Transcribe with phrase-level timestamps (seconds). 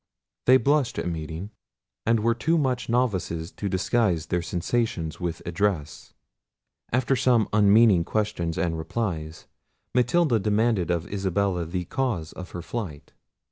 [0.47, 1.51] They blushed at meeting,
[2.07, 6.15] and were too much novices to disguise their sensations with address.
[6.91, 9.45] After some unmeaning questions and replies,
[9.93, 13.13] Matilda demanded of Isabella the cause of her flight?